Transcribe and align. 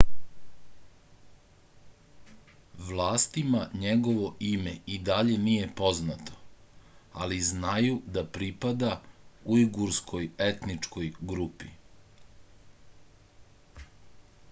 vlastima 2.85 3.59
njegovo 3.81 4.29
ime 4.51 4.71
i 4.95 4.97
dalje 5.09 5.35
nije 5.43 5.67
poznato 5.81 6.39
ali 7.25 7.37
znaju 7.49 7.99
da 8.15 8.23
pripada 8.39 8.89
ujgurskoj 9.57 10.27
etničkoj 10.47 11.11
grupi 11.33 11.69